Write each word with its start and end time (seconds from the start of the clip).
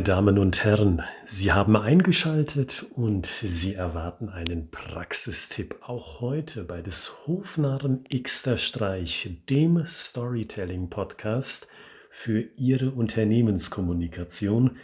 Meine 0.00 0.14
Damen 0.14 0.38
und 0.38 0.64
Herren, 0.64 1.02
Sie 1.24 1.52
haben 1.52 1.76
eingeschaltet 1.76 2.86
und 2.94 3.26
Sie 3.26 3.74
erwarten 3.74 4.30
einen 4.30 4.70
Praxistipp 4.70 5.76
auch 5.82 6.22
heute 6.22 6.64
bei 6.64 6.80
des 6.80 7.26
Hofnarren 7.26 8.04
Xter 8.04 8.56
Streich, 8.56 9.28
dem 9.50 9.84
Storytelling 9.84 10.88
Podcast 10.88 11.70
für 12.08 12.40
Ihre 12.56 12.92
Unternehmenskommunikation. 12.92 14.78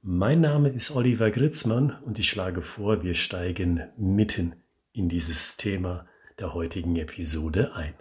Mein 0.00 0.40
Name 0.40 0.70
ist 0.70 0.96
Oliver 0.96 1.30
Gritzmann 1.30 1.94
und 2.06 2.18
ich 2.18 2.30
schlage 2.30 2.62
vor, 2.62 3.02
wir 3.02 3.14
steigen 3.14 3.90
mitten 3.98 4.54
in 4.94 5.10
dieses 5.10 5.58
Thema 5.58 6.06
der 6.38 6.54
heutigen 6.54 6.96
Episode 6.96 7.74
ein. 7.74 7.92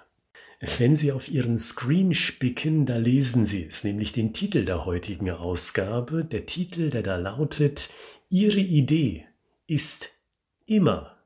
Wenn 0.62 0.96
Sie 0.96 1.12
auf 1.12 1.28
Ihren 1.28 1.58
Screen 1.58 2.14
spicken, 2.14 2.86
da 2.86 2.98
lesen 2.98 3.46
Sie 3.46 3.66
es, 3.66 3.84
nämlich 3.84 4.14
den 4.14 4.32
Titel 4.32 4.64
der 4.64 4.86
heutigen 4.86 5.32
Ausgabe. 5.32 6.24
Der 6.24 6.46
Titel, 6.46 6.92
der 6.92 7.02
da 7.02 7.16
lautet, 7.16 7.90
Ihre 8.30 8.60
Idee 8.60 9.26
ist 9.66 10.22
immer 10.68 11.18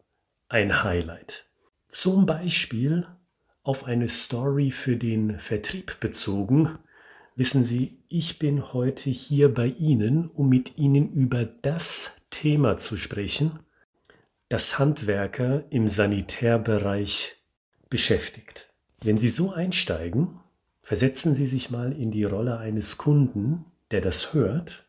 ein 0.47 0.83
Highlight. 0.83 1.49
Zum 1.89 2.25
Beispiel 2.25 3.07
auf 3.61 3.83
eine 3.83 4.07
Story 4.07 4.71
für 4.71 4.95
den 4.95 5.37
Vertrieb 5.37 5.99
bezogen. 5.99 6.79
Wissen 7.35 7.65
Sie, 7.65 8.05
ich 8.07 8.39
bin 8.39 8.71
heute 8.71 9.09
hier 9.09 9.53
bei 9.53 9.67
Ihnen, 9.67 10.29
um 10.29 10.47
mit 10.47 10.77
Ihnen 10.77 11.11
über 11.11 11.43
das 11.43 12.27
Thema 12.29 12.77
zu 12.77 12.95
sprechen, 12.95 13.59
das 14.47 14.79
Handwerker 14.79 15.65
im 15.71 15.89
Sanitärbereich 15.89 17.35
beschäftigt. 17.89 18.71
Wenn 19.05 19.19
Sie 19.19 19.29
so 19.29 19.53
einsteigen, 19.53 20.39
versetzen 20.81 21.35
Sie 21.35 21.45
sich 21.45 21.69
mal 21.69 21.91
in 21.91 22.09
die 22.09 22.23
Rolle 22.23 22.57
eines 22.57 22.97
Kunden, 22.97 23.65
der 23.91 24.01
das 24.01 24.33
hört. 24.33 24.87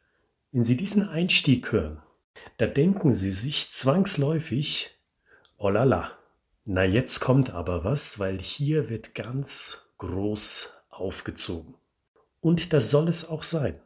Wenn 0.53 0.65
Sie 0.65 0.79
diesen 0.79 1.07
Einstieg 1.07 1.71
hören, 1.71 1.99
da 2.57 2.67
denken 2.67 3.15
Sie 3.15 3.33
sich 3.33 3.71
zwangsläufig, 3.71 4.97
oh 5.59 5.69
la 5.69 5.85
la, 5.85 6.11
na 6.65 6.83
jetzt 6.83 7.21
kommt 7.21 7.51
aber 7.51 7.85
was, 7.85 8.19
weil 8.19 8.39
hier 8.39 8.89
wird 8.89 9.15
ganz 9.15 9.93
groß 9.99 10.79
aufgezogen. 10.89 11.75
Und 12.41 12.73
das 12.73 12.91
soll 12.91 13.11
es 13.11 13.29
auch 13.29 13.43
sein. 13.43 13.79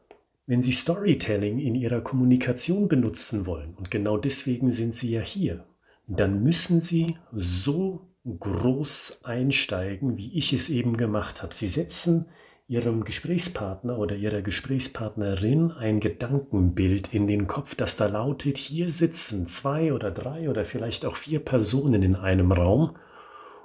Wenn 0.46 0.62
Sie 0.62 0.72
Storytelling 0.72 1.58
in 1.58 1.74
Ihrer 1.74 2.02
Kommunikation 2.02 2.86
benutzen 2.86 3.46
wollen, 3.46 3.74
und 3.74 3.90
genau 3.90 4.16
deswegen 4.16 4.70
sind 4.70 4.94
Sie 4.94 5.10
ja 5.10 5.22
hier, 5.22 5.64
dann 6.06 6.44
müssen 6.44 6.80
Sie 6.80 7.16
so 7.32 8.09
groß 8.24 9.24
einsteigen, 9.24 10.16
wie 10.16 10.36
ich 10.36 10.52
es 10.52 10.68
eben 10.68 10.96
gemacht 10.96 11.42
habe. 11.42 11.54
Sie 11.54 11.68
setzen 11.68 12.26
Ihrem 12.68 13.02
Gesprächspartner 13.02 13.98
oder 13.98 14.14
Ihrer 14.14 14.42
Gesprächspartnerin 14.42 15.72
ein 15.72 15.98
Gedankenbild 15.98 17.12
in 17.12 17.26
den 17.26 17.48
Kopf, 17.48 17.74
das 17.74 17.96
da 17.96 18.06
lautet, 18.06 18.58
hier 18.58 18.92
sitzen 18.92 19.46
zwei 19.46 19.92
oder 19.92 20.12
drei 20.12 20.48
oder 20.48 20.64
vielleicht 20.64 21.04
auch 21.04 21.16
vier 21.16 21.40
Personen 21.40 22.02
in 22.02 22.14
einem 22.14 22.52
Raum 22.52 22.96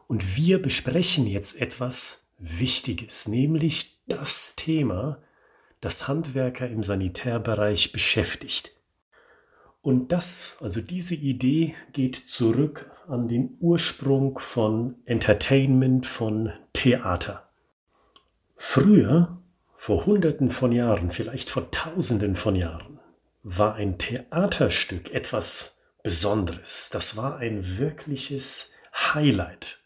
und 0.07 0.37
wir 0.37 0.61
besprechen 0.61 1.27
jetzt 1.27 1.61
etwas 1.61 2.33
Wichtiges, 2.39 3.27
nämlich 3.27 3.99
das 4.07 4.55
Thema, 4.55 5.21
das 5.81 6.07
Handwerker 6.07 6.67
im 6.67 6.83
Sanitärbereich 6.83 7.91
beschäftigt. 7.91 8.71
Und 9.81 10.11
das, 10.11 10.57
also 10.61 10.81
diese 10.81 11.15
Idee 11.15 11.75
geht 11.93 12.15
zurück 12.15 12.91
an 13.09 13.27
den 13.27 13.57
Ursprung 13.59 14.39
von 14.39 14.95
Entertainment, 15.05 16.05
von 16.05 16.51
Theater. 16.73 17.49
Früher, 18.55 19.37
vor 19.75 20.05
Hunderten 20.05 20.49
von 20.49 20.71
Jahren, 20.71 21.11
vielleicht 21.11 21.49
vor 21.49 21.71
Tausenden 21.71 22.35
von 22.35 22.55
Jahren, 22.55 22.99
war 23.43 23.75
ein 23.75 23.97
Theaterstück 23.97 25.13
etwas 25.13 25.83
Besonderes. 26.03 26.89
Das 26.91 27.17
war 27.17 27.37
ein 27.37 27.77
wirkliches 27.77 28.73
Highlight. 28.93 29.79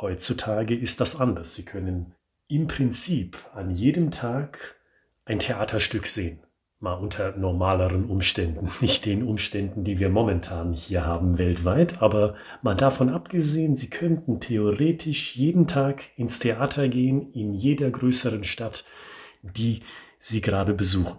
Heutzutage 0.00 0.76
ist 0.76 1.00
das 1.00 1.20
anders. 1.20 1.54
Sie 1.54 1.64
können 1.64 2.14
im 2.48 2.66
Prinzip 2.66 3.38
an 3.54 3.70
jedem 3.70 4.10
Tag 4.10 4.76
ein 5.24 5.38
Theaterstück 5.38 6.06
sehen 6.06 6.40
mal 6.80 6.94
unter 6.94 7.36
normaleren 7.36 8.06
Umständen, 8.06 8.68
nicht 8.80 9.04
den 9.06 9.22
Umständen, 9.22 9.84
die 9.84 9.98
wir 9.98 10.08
momentan 10.08 10.72
hier 10.72 11.04
haben 11.04 11.38
weltweit, 11.38 12.02
aber 12.02 12.34
mal 12.62 12.74
davon 12.74 13.08
abgesehen, 13.08 13.74
Sie 13.74 13.90
könnten 13.90 14.40
theoretisch 14.40 15.36
jeden 15.36 15.66
Tag 15.66 16.02
ins 16.16 16.38
Theater 16.38 16.88
gehen, 16.88 17.32
in 17.32 17.54
jeder 17.54 17.90
größeren 17.90 18.44
Stadt, 18.44 18.84
die 19.42 19.82
Sie 20.18 20.40
gerade 20.40 20.74
besuchen. 20.74 21.18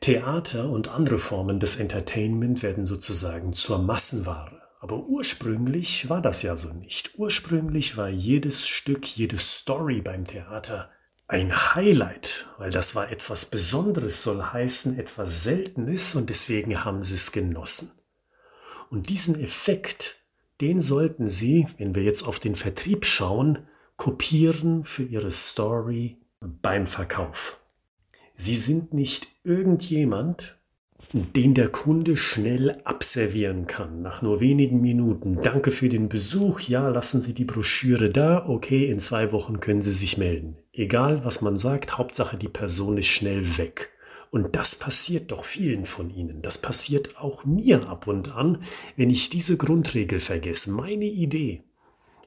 Theater 0.00 0.68
und 0.68 0.88
andere 0.88 1.18
Formen 1.18 1.60
des 1.60 1.76
Entertainment 1.76 2.62
werden 2.62 2.84
sozusagen 2.84 3.52
zur 3.52 3.78
Massenware. 3.78 4.60
Aber 4.80 5.04
ursprünglich 5.06 6.08
war 6.10 6.20
das 6.20 6.42
ja 6.42 6.56
so 6.56 6.74
nicht. 6.74 7.16
Ursprünglich 7.16 7.96
war 7.96 8.08
jedes 8.08 8.66
Stück, 8.66 9.06
jede 9.06 9.38
Story 9.38 10.02
beim 10.02 10.26
Theater 10.26 10.90
ein 11.32 11.74
Highlight, 11.74 12.46
weil 12.58 12.70
das 12.70 12.94
war 12.94 13.10
etwas 13.10 13.46
Besonderes, 13.46 14.22
soll 14.22 14.42
heißen 14.42 14.98
etwas 14.98 15.44
Seltenes 15.44 16.14
und 16.14 16.28
deswegen 16.28 16.84
haben 16.84 17.02
sie 17.02 17.14
es 17.14 17.32
genossen. 17.32 17.90
Und 18.90 19.08
diesen 19.08 19.42
Effekt, 19.42 20.16
den 20.60 20.78
sollten 20.78 21.28
Sie, 21.28 21.66
wenn 21.78 21.94
wir 21.94 22.02
jetzt 22.02 22.24
auf 22.24 22.38
den 22.38 22.54
Vertrieb 22.54 23.06
schauen, 23.06 23.60
kopieren 23.96 24.84
für 24.84 25.04
Ihre 25.04 25.32
Story 25.32 26.18
beim 26.40 26.86
Verkauf. 26.86 27.58
Sie 28.34 28.56
sind 28.56 28.92
nicht 28.92 29.28
irgendjemand, 29.42 30.58
den 31.14 31.54
der 31.54 31.70
Kunde 31.70 32.18
schnell 32.18 32.82
abservieren 32.84 33.66
kann, 33.66 34.02
nach 34.02 34.20
nur 34.20 34.40
wenigen 34.40 34.82
Minuten. 34.82 35.40
Danke 35.40 35.70
für 35.70 35.88
den 35.88 36.10
Besuch, 36.10 36.60
ja, 36.60 36.88
lassen 36.88 37.22
Sie 37.22 37.32
die 37.32 37.46
Broschüre 37.46 38.10
da, 38.10 38.46
okay, 38.46 38.90
in 38.90 38.98
zwei 38.98 39.32
Wochen 39.32 39.60
können 39.60 39.80
Sie 39.80 39.92
sich 39.92 40.18
melden. 40.18 40.58
Egal, 40.72 41.24
was 41.24 41.42
man 41.42 41.58
sagt, 41.58 41.98
Hauptsache 41.98 42.38
die 42.38 42.48
Person 42.48 42.96
ist 42.96 43.08
schnell 43.08 43.58
weg. 43.58 43.90
Und 44.30 44.56
das 44.56 44.76
passiert 44.76 45.30
doch 45.30 45.44
vielen 45.44 45.84
von 45.84 46.08
Ihnen. 46.08 46.40
Das 46.40 46.56
passiert 46.56 47.18
auch 47.18 47.44
mir 47.44 47.86
ab 47.88 48.06
und 48.06 48.34
an, 48.34 48.64
wenn 48.96 49.10
ich 49.10 49.28
diese 49.28 49.58
Grundregel 49.58 50.20
vergesse. 50.20 50.70
Meine 50.70 51.04
Idee, 51.04 51.64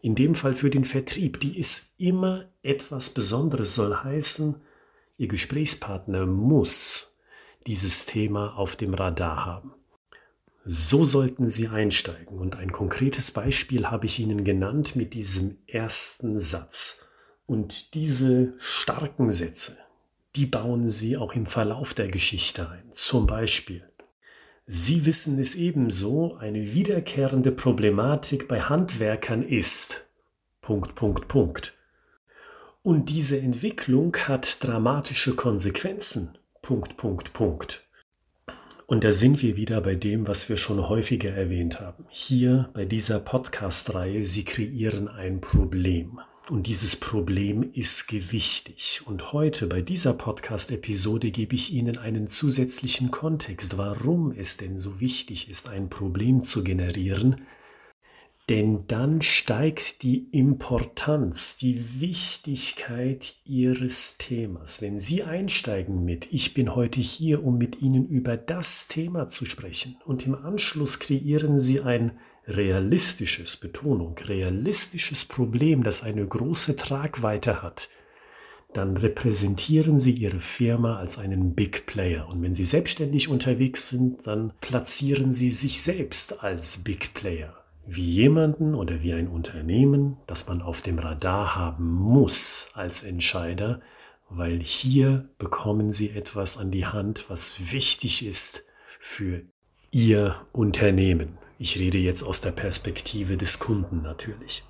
in 0.04 0.14
dem 0.14 0.36
Fall 0.36 0.56
für 0.56 0.70
den 0.70 0.86
Vertrieb, 0.86 1.40
die 1.40 1.58
ist 1.58 2.00
immer 2.00 2.46
etwas 2.62 3.10
Besonderes, 3.10 3.74
soll 3.74 3.96
heißen, 3.96 4.62
Ihr 5.18 5.28
Gesprächspartner 5.28 6.28
muss 6.28 7.18
dieses 7.66 8.06
Thema 8.06 8.56
auf 8.58 8.76
dem 8.76 8.94
Radar 8.94 9.46
haben. 9.46 9.74
So 10.66 11.04
sollten 11.04 11.48
Sie 11.48 11.70
einsteigen. 11.70 12.38
Und 12.38 12.58
ein 12.58 12.72
konkretes 12.72 13.32
Beispiel 13.32 13.88
habe 13.88 14.06
ich 14.06 14.20
Ihnen 14.20 14.44
genannt 14.44 14.96
mit 14.96 15.14
diesem 15.16 15.58
ersten 15.66 16.38
Satz. 16.38 17.05
Und 17.46 17.94
diese 17.94 18.54
starken 18.58 19.32
Sätze, 19.32 19.78
die 20.36 20.46
bauen 20.46 20.88
Sie 20.88 21.16
auch 21.16 21.34
im 21.34 21.46
Verlauf 21.46 21.94
der 21.94 22.08
Geschichte 22.08 22.70
ein. 22.70 22.92
Zum 22.92 23.28
Beispiel, 23.28 23.88
Sie 24.68 25.06
wissen 25.06 25.40
es 25.40 25.54
ebenso, 25.56 26.38
eine 26.38 26.74
wiederkehrende 26.74 27.52
Problematik 27.52 28.48
bei 28.48 28.62
Handwerkern 28.62 29.44
ist. 29.44 30.10
Punkt, 30.62 30.96
Punkt, 30.96 31.28
Punkt. 31.28 31.74
Und 32.82 33.10
diese 33.10 33.40
Entwicklung 33.40 34.16
hat 34.18 34.64
dramatische 34.64 35.36
Konsequenzen. 35.36 36.38
Punkt, 36.64 36.98
Punkt, 36.98 37.34
Punkt. 37.34 37.88
Und 38.88 39.04
da 39.04 39.12
sind 39.12 39.44
wir 39.44 39.56
wieder 39.56 39.82
bei 39.82 39.94
dem, 39.94 40.28
was 40.28 40.50
wir 40.50 40.58
schon 40.58 40.90
häufiger 40.90 41.32
erwähnt 41.32 41.80
haben. 41.80 42.06
Hier 42.10 42.70
bei 42.74 42.86
dieser 42.86 43.20
Podcast-Reihe, 43.20 44.24
Sie 44.24 44.46
kreieren 44.46 45.08
ein 45.08 45.42
Problem. 45.42 46.20
Und 46.52 46.68
dieses 46.68 46.96
Problem 46.96 47.72
ist 47.74 48.08
gewichtig. 48.08 49.02
Und 49.06 49.34
heute 49.34 49.66
bei 49.66 49.82
dieser 49.82 50.14
Podcast-Episode 50.14 51.32
gebe 51.32 51.56
ich 51.56 51.74
Ihnen 51.74 51.98
einen 51.98 52.28
zusätzlichen 52.28 53.10
Kontext, 53.10 53.80
warum 53.80 54.32
es 54.32 54.58
denn 54.58 54.78
so 54.78 55.00
wichtig 55.00 55.50
ist, 55.50 55.70
ein 55.70 55.90
Problem 55.90 56.44
zu 56.44 56.64
generieren, 56.64 57.48
denn 58.48 58.86
dann 58.86 59.24
steigt 59.24 60.04
die 60.04 60.28
Importanz, 60.32 61.58
die 61.58 62.00
Wichtigkeit 62.00 63.34
Ihres 63.44 64.20
Themas. 64.20 64.84
Wenn 64.84 65.00
Sie 65.00 65.24
einsteigen 65.24 66.06
mit, 66.06 66.32
ich 66.32 66.54
bin 66.54 66.76
heute 66.76 67.02
hier, 67.02 67.44
um 67.44 67.58
mit 67.58 67.82
Ihnen 67.82 68.08
über 68.08 68.38
das 68.38 68.88
Thema 68.88 69.28
zu 69.28 69.46
sprechen 69.46 69.98
und 70.06 70.28
im 70.28 70.36
Anschluss 70.36 71.00
kreieren 71.00 71.58
Sie 71.58 71.82
ein 71.82 72.20
realistisches, 72.48 73.58
Betonung, 73.58 74.18
realistisches 74.18 75.26
Problem, 75.26 75.84
das 75.84 76.04
eine 76.04 76.26
große 76.26 76.76
Tragweite 76.76 77.62
hat, 77.62 77.90
dann 78.74 78.98
repräsentieren 78.98 79.98
Sie 79.98 80.12
Ihre 80.12 80.42
Firma 80.42 80.98
als 80.98 81.18
einen 81.18 81.56
Big 81.56 81.86
Player. 81.86 82.28
Und 82.28 82.42
wenn 82.42 82.54
Sie 82.54 82.66
selbstständig 82.66 83.30
unterwegs 83.30 83.90
sind, 83.90 84.28
dann 84.28 84.54
platzieren 84.60 85.32
Sie 85.32 85.50
sich 85.50 85.82
selbst 85.82 86.44
als 86.44 86.84
Big 86.84 87.14
Player 87.14 87.66
wie 87.88 88.10
jemanden 88.10 88.74
oder 88.74 89.02
wie 89.04 89.14
ein 89.14 89.28
Unternehmen, 89.28 90.18
das 90.28 90.48
man 90.48 90.62
auf 90.62 90.82
dem 90.82 91.00
Radar 91.00 91.56
haben 91.56 91.92
muss 91.92 92.72
als 92.74 93.04
Entscheider, 93.04 93.82
weil 94.30 94.60
hier 94.60 95.30
bekommen 95.38 95.92
Sie 95.92 96.10
etwas 96.10 96.58
an 96.58 96.72
die 96.72 96.86
Hand, 96.86 97.26
was 97.30 97.72
wichtig 97.72 98.26
ist 98.26 98.70
für 99.00 99.44
Ihr 99.92 100.36
Unternehmen. 100.52 101.38
Ich 101.58 101.80
rede 101.80 101.98
jetzt 101.98 102.24
aus 102.24 102.42
der 102.42 102.52
Perspektive 102.52 103.38
des 103.38 103.60
Kunden 103.60 104.02
natürlich. 104.02 104.64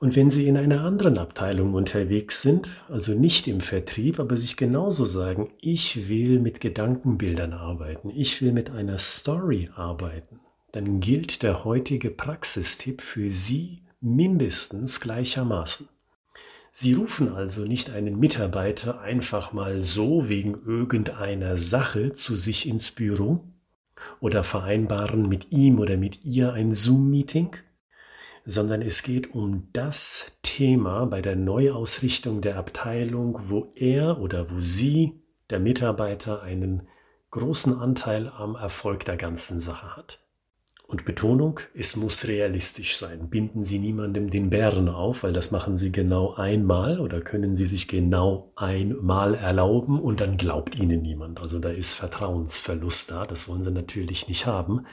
Und 0.00 0.16
wenn 0.16 0.30
Sie 0.30 0.48
in 0.48 0.56
einer 0.56 0.80
anderen 0.80 1.18
Abteilung 1.18 1.74
unterwegs 1.74 2.40
sind, 2.40 2.68
also 2.88 3.12
nicht 3.12 3.46
im 3.46 3.60
Vertrieb, 3.60 4.18
aber 4.18 4.36
sich 4.36 4.56
genauso 4.56 5.04
sagen, 5.04 5.50
ich 5.60 6.08
will 6.08 6.40
mit 6.40 6.60
Gedankenbildern 6.60 7.52
arbeiten, 7.52 8.08
ich 8.10 8.40
will 8.40 8.52
mit 8.52 8.70
einer 8.70 8.98
Story 8.98 9.68
arbeiten, 9.76 10.40
dann 10.72 11.00
gilt 11.00 11.42
der 11.42 11.64
heutige 11.64 12.10
Praxistipp 12.10 13.02
für 13.02 13.30
Sie 13.30 13.82
mindestens 14.00 15.00
gleichermaßen. 15.00 15.88
Sie 16.72 16.94
rufen 16.94 17.34
also 17.34 17.66
nicht 17.66 17.90
einen 17.90 18.18
Mitarbeiter 18.18 19.00
einfach 19.00 19.52
mal 19.52 19.82
so 19.82 20.28
wegen 20.28 20.54
irgendeiner 20.64 21.58
Sache 21.58 22.14
zu 22.14 22.36
sich 22.36 22.66
ins 22.66 22.92
Büro 22.92 23.44
oder 24.20 24.44
vereinbaren 24.44 25.28
mit 25.28 25.50
ihm 25.52 25.78
oder 25.78 25.96
mit 25.96 26.24
ihr 26.24 26.52
ein 26.52 26.72
Zoom-Meeting, 26.72 27.56
sondern 28.44 28.82
es 28.82 29.02
geht 29.02 29.34
um 29.34 29.68
das 29.72 30.40
Thema 30.42 31.06
bei 31.06 31.22
der 31.22 31.36
Neuausrichtung 31.36 32.40
der 32.40 32.56
Abteilung, 32.56 33.38
wo 33.48 33.72
er 33.74 34.20
oder 34.20 34.50
wo 34.50 34.60
sie, 34.60 35.22
der 35.50 35.60
Mitarbeiter, 35.60 36.42
einen 36.42 36.88
großen 37.30 37.78
Anteil 37.78 38.28
am 38.28 38.56
Erfolg 38.56 39.04
der 39.04 39.16
ganzen 39.16 39.60
Sache 39.60 39.96
hat. 39.96 40.20
Und 40.90 41.04
Betonung, 41.04 41.60
es 41.72 41.94
muss 41.94 42.26
realistisch 42.26 42.96
sein. 42.96 43.30
Binden 43.30 43.62
Sie 43.62 43.78
niemandem 43.78 44.28
den 44.28 44.50
Bären 44.50 44.88
auf, 44.88 45.22
weil 45.22 45.32
das 45.32 45.52
machen 45.52 45.76
Sie 45.76 45.92
genau 45.92 46.34
einmal 46.34 46.98
oder 46.98 47.20
können 47.20 47.54
Sie 47.54 47.68
sich 47.68 47.86
genau 47.86 48.50
einmal 48.56 49.36
erlauben 49.36 50.00
und 50.00 50.20
dann 50.20 50.36
glaubt 50.36 50.80
Ihnen 50.80 51.02
niemand. 51.02 51.40
Also 51.40 51.60
da 51.60 51.68
ist 51.68 51.92
Vertrauensverlust 51.92 53.12
da, 53.12 53.24
das 53.24 53.48
wollen 53.48 53.62
Sie 53.62 53.70
natürlich 53.70 54.26
nicht 54.26 54.46
haben. 54.46 54.84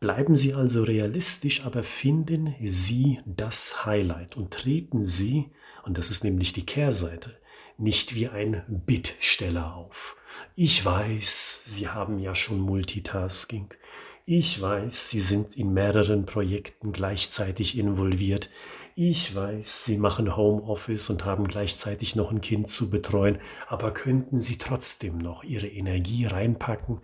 Bleiben 0.00 0.34
Sie 0.34 0.54
also 0.54 0.82
realistisch, 0.82 1.66
aber 1.66 1.82
finden 1.82 2.54
Sie 2.64 3.20
das 3.26 3.84
Highlight 3.84 4.38
und 4.38 4.50
treten 4.50 5.04
Sie, 5.04 5.50
und 5.84 5.98
das 5.98 6.10
ist 6.10 6.24
nämlich 6.24 6.54
die 6.54 6.64
Kehrseite, 6.64 7.36
nicht 7.76 8.14
wie 8.14 8.28
ein 8.28 8.62
Bittsteller 8.66 9.76
auf. 9.76 10.16
Ich 10.54 10.82
weiß, 10.82 11.64
Sie 11.66 11.88
haben 11.88 12.18
ja 12.18 12.34
schon 12.34 12.60
Multitasking. 12.60 13.74
Ich 14.24 14.62
weiß, 14.62 15.10
Sie 15.10 15.20
sind 15.20 15.56
in 15.56 15.72
mehreren 15.72 16.26
Projekten 16.26 16.92
gleichzeitig 16.92 17.76
involviert. 17.76 18.50
Ich 18.94 19.34
weiß, 19.34 19.84
Sie 19.84 19.98
machen 19.98 20.36
Homeoffice 20.36 21.10
und 21.10 21.24
haben 21.24 21.48
gleichzeitig 21.48 22.14
noch 22.14 22.30
ein 22.30 22.40
Kind 22.40 22.68
zu 22.68 22.88
betreuen, 22.88 23.40
aber 23.66 23.90
könnten 23.92 24.36
Sie 24.36 24.58
trotzdem 24.58 25.18
noch 25.18 25.42
Ihre 25.42 25.66
Energie 25.66 26.26
reinpacken 26.26 27.00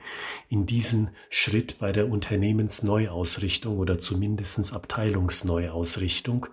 in 0.48 0.66
diesen 0.66 1.10
Schritt 1.28 1.78
bei 1.80 1.90
der 1.90 2.08
Unternehmensneuausrichtung 2.08 3.78
oder 3.78 3.98
zumindest 3.98 4.72
Abteilungsneuausrichtung? 4.72 6.46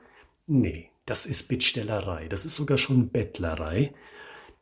Nee, 0.48 0.90
das 1.06 1.28
ist 1.28 1.48
Bittstellerei, 1.48 2.28
das 2.28 2.46
ist 2.46 2.56
sogar 2.56 2.80
schon 2.80 3.10
Bettlerei. 3.10 3.94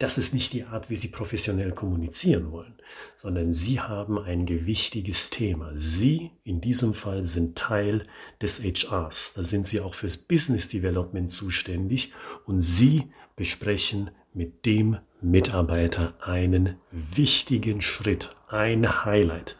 Das 0.03 0.17
ist 0.17 0.33
nicht 0.33 0.51
die 0.51 0.65
Art, 0.65 0.89
wie 0.89 0.97
Sie 0.97 1.07
professionell 1.07 1.71
kommunizieren 1.71 2.51
wollen, 2.51 2.75
sondern 3.15 3.53
Sie 3.53 3.79
haben 3.79 4.19
ein 4.19 4.45
gewichtiges 4.45 5.29
Thema. 5.29 5.71
Sie 5.77 6.31
in 6.43 6.59
diesem 6.59 6.93
Fall 6.93 7.23
sind 7.23 7.57
Teil 7.57 8.05
des 8.41 8.61
HRs. 8.61 9.35
Da 9.35 9.43
sind 9.43 9.65
Sie 9.65 9.79
auch 9.79 9.93
fürs 9.93 10.17
Business 10.17 10.67
Development 10.67 11.31
zuständig 11.31 12.11
und 12.45 12.59
Sie 12.59 13.13
besprechen 13.37 14.11
mit 14.33 14.65
dem 14.65 14.97
Mitarbeiter 15.21 16.15
einen 16.19 16.75
wichtigen 16.91 17.79
Schritt, 17.79 18.35
ein 18.49 19.05
Highlight. 19.05 19.57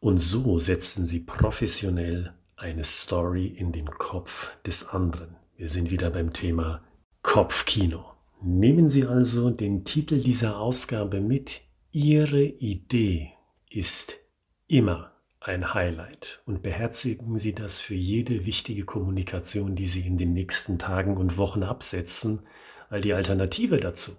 Und 0.00 0.18
so 0.18 0.58
setzen 0.58 1.06
Sie 1.06 1.26
professionell 1.26 2.34
eine 2.56 2.82
Story 2.82 3.46
in 3.46 3.70
den 3.70 3.86
Kopf 3.86 4.50
des 4.66 4.88
anderen. 4.88 5.36
Wir 5.56 5.68
sind 5.68 5.92
wieder 5.92 6.10
beim 6.10 6.32
Thema 6.32 6.82
Kopfkino. 7.22 8.13
Nehmen 8.46 8.90
Sie 8.90 9.06
also 9.06 9.48
den 9.48 9.84
Titel 9.84 10.20
dieser 10.20 10.60
Ausgabe 10.60 11.22
mit. 11.22 11.62
Ihre 11.92 12.42
Idee 12.42 13.32
ist 13.70 14.16
immer 14.66 15.12
ein 15.40 15.72
Highlight 15.72 16.42
und 16.44 16.62
beherzigen 16.62 17.38
Sie 17.38 17.54
das 17.54 17.80
für 17.80 17.94
jede 17.94 18.44
wichtige 18.44 18.84
Kommunikation, 18.84 19.76
die 19.76 19.86
Sie 19.86 20.06
in 20.06 20.18
den 20.18 20.34
nächsten 20.34 20.78
Tagen 20.78 21.16
und 21.16 21.38
Wochen 21.38 21.62
absetzen, 21.62 22.46
weil 22.90 23.00
die 23.00 23.14
Alternative 23.14 23.78
dazu, 23.80 24.12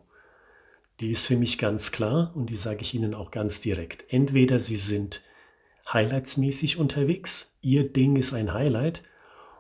die 1.02 1.12
ist 1.12 1.28
für 1.28 1.38
mich 1.38 1.60
ganz 1.60 1.92
klar 1.92 2.32
und 2.36 2.50
die 2.50 2.56
sage 2.56 2.82
ich 2.82 2.96
Ihnen 2.96 3.14
auch 3.14 3.30
ganz 3.30 3.62
direkt. 3.62 4.06
Entweder 4.12 4.60
Sie 4.60 4.78
sind 4.78 5.22
highlightsmäßig 5.94 6.78
unterwegs, 6.78 7.60
Ihr 7.62 7.88
Ding 7.88 8.16
ist 8.16 8.34
ein 8.34 8.54
Highlight, 8.54 9.04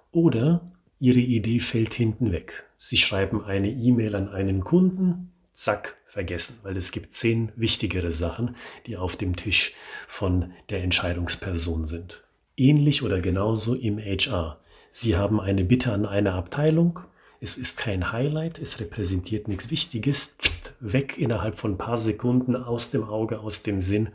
oder 0.10 0.72
Ihre 1.00 1.20
Idee 1.20 1.60
fällt 1.60 1.94
hinten 1.94 2.32
weg. 2.32 2.64
Sie 2.77 2.98
schreiben 2.98 3.44
eine 3.44 3.69
E-Mail 3.69 4.16
an 4.16 4.30
einen 4.30 4.63
Kunden, 4.63 5.31
zack, 5.54 5.98
vergessen, 6.16 6.63
weil 6.63 6.77
es 6.77 6.94
gibt 6.94 7.12
zehn 7.12 7.51
wichtigere 7.57 8.13
Sachen, 8.13 8.56
die 8.88 8.95
auf 8.95 9.18
dem 9.18 9.36
Tisch 9.36 9.74
von 10.07 10.54
der 10.69 10.81
Entscheidungsperson 10.81 11.86
sind. 11.86 12.24
Ähnlich 12.56 13.04
oder 13.04 13.19
genauso 13.19 13.75
im 13.75 13.98
HR. 13.98 14.62
Sie 14.89 15.18
haben 15.18 15.42
eine 15.42 15.66
Bitte 15.66 15.92
an 15.92 16.06
eine 16.06 16.31
Abteilung, 16.31 17.01
es 17.42 17.57
ist 17.57 17.77
kein 17.77 18.13
Highlight, 18.13 18.60
es 18.60 18.80
repräsentiert 18.80 19.50
nichts 19.50 19.69
Wichtiges, 19.72 20.38
weg 20.80 21.18
innerhalb 21.18 21.57
von 21.57 21.74
ein 21.74 21.77
paar 21.77 21.98
Sekunden 21.98 22.56
aus 22.56 22.92
dem 22.92 23.04
Auge, 23.04 23.42
aus 23.42 23.63
dem 23.63 23.81
Sinn 23.81 24.10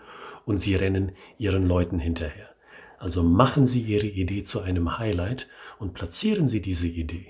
und 0.46 0.56
Sie 0.56 0.74
rennen 0.76 1.12
Ihren 1.36 1.66
Leuten 1.66 1.98
hinterher. 1.98 2.48
Also 2.98 3.22
machen 3.22 3.66
Sie 3.66 3.82
Ihre 3.82 4.06
Idee 4.06 4.42
zu 4.42 4.60
einem 4.62 4.98
Highlight 4.98 5.48
und 5.78 5.92
platzieren 5.92 6.48
Sie 6.48 6.62
diese 6.62 6.88
Idee 6.88 7.29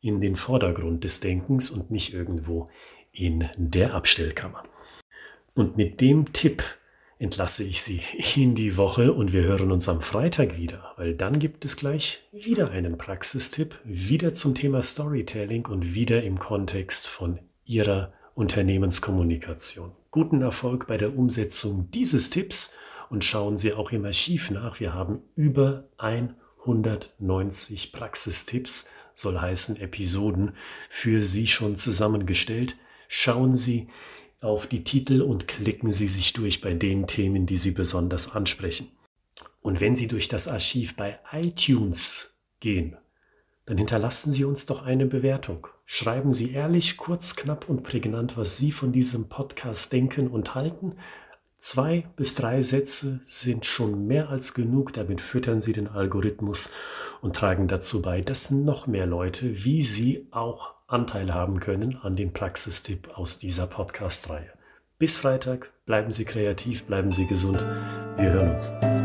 in 0.00 0.20
den 0.20 0.36
Vordergrund 0.36 1.04
des 1.04 1.20
Denkens 1.20 1.70
und 1.70 1.90
nicht 1.90 2.14
irgendwo 2.14 2.70
in 3.12 3.48
der 3.56 3.94
Abstellkammer. 3.94 4.62
Und 5.54 5.76
mit 5.76 6.00
dem 6.00 6.32
Tipp 6.32 6.62
entlasse 7.18 7.64
ich 7.64 7.82
Sie 7.82 8.00
in 8.40 8.54
die 8.54 8.76
Woche 8.76 9.12
und 9.12 9.32
wir 9.32 9.42
hören 9.42 9.72
uns 9.72 9.88
am 9.88 10.00
Freitag 10.00 10.56
wieder, 10.56 10.92
weil 10.96 11.14
dann 11.14 11.38
gibt 11.38 11.64
es 11.64 11.76
gleich 11.76 12.28
wieder 12.32 12.70
einen 12.70 12.96
Praxistipp, 12.96 13.78
wieder 13.84 14.34
zum 14.34 14.54
Thema 14.54 14.82
Storytelling 14.82 15.66
und 15.66 15.94
wieder 15.94 16.22
im 16.22 16.38
Kontext 16.38 17.08
von 17.08 17.40
Ihrer 17.64 18.12
Unternehmenskommunikation. 18.34 19.92
Guten 20.10 20.42
Erfolg 20.42 20.86
bei 20.86 20.96
der 20.96 21.18
Umsetzung 21.18 21.90
dieses 21.90 22.30
Tipps 22.30 22.76
und 23.10 23.24
schauen 23.24 23.56
Sie 23.56 23.72
auch 23.72 23.90
im 23.90 24.04
Archiv 24.04 24.50
nach. 24.50 24.80
Wir 24.80 24.94
haben 24.94 25.22
über 25.34 25.88
190 25.98 27.92
Praxistipps, 27.92 28.90
soll 29.18 29.40
heißen 29.40 29.76
Episoden, 29.76 30.52
für 30.88 31.22
Sie 31.22 31.46
schon 31.46 31.76
zusammengestellt. 31.76 32.76
Schauen 33.08 33.54
Sie 33.54 33.88
auf 34.40 34.66
die 34.66 34.84
Titel 34.84 35.22
und 35.22 35.48
klicken 35.48 35.90
Sie 35.90 36.08
sich 36.08 36.32
durch 36.32 36.60
bei 36.60 36.74
den 36.74 37.06
Themen, 37.06 37.46
die 37.46 37.56
Sie 37.56 37.72
besonders 37.72 38.34
ansprechen. 38.36 38.88
Und 39.60 39.80
wenn 39.80 39.94
Sie 39.94 40.06
durch 40.06 40.28
das 40.28 40.46
Archiv 40.46 40.94
bei 40.94 41.18
iTunes 41.32 42.44
gehen, 42.60 42.96
dann 43.66 43.76
hinterlassen 43.76 44.30
Sie 44.30 44.44
uns 44.44 44.66
doch 44.66 44.82
eine 44.82 45.06
Bewertung. 45.06 45.66
Schreiben 45.84 46.32
Sie 46.32 46.52
ehrlich, 46.52 46.96
kurz, 46.96 47.34
knapp 47.34 47.68
und 47.68 47.82
prägnant, 47.82 48.36
was 48.36 48.56
Sie 48.56 48.72
von 48.72 48.92
diesem 48.92 49.28
Podcast 49.28 49.92
denken 49.92 50.28
und 50.28 50.54
halten. 50.54 50.92
Zwei 51.60 52.06
bis 52.14 52.36
drei 52.36 52.62
Sätze 52.62 53.18
sind 53.24 53.66
schon 53.66 54.06
mehr 54.06 54.28
als 54.28 54.54
genug, 54.54 54.92
damit 54.92 55.20
füttern 55.20 55.60
Sie 55.60 55.72
den 55.72 55.88
Algorithmus 55.88 56.74
und 57.20 57.34
tragen 57.34 57.66
dazu 57.66 58.00
bei, 58.00 58.20
dass 58.20 58.52
noch 58.52 58.86
mehr 58.86 59.06
Leute 59.06 59.64
wie 59.64 59.82
Sie 59.82 60.28
auch 60.30 60.74
Anteil 60.86 61.34
haben 61.34 61.58
können 61.58 61.96
an 61.96 62.14
dem 62.14 62.32
Praxistipp 62.32 63.18
aus 63.18 63.38
dieser 63.38 63.66
Podcast-Reihe. 63.66 64.52
Bis 64.98 65.16
Freitag, 65.16 65.72
bleiben 65.84 66.12
Sie 66.12 66.24
kreativ, 66.24 66.84
bleiben 66.84 67.12
Sie 67.12 67.26
gesund. 67.26 67.58
Wir 68.16 68.30
hören 68.30 68.52
uns. 68.52 68.97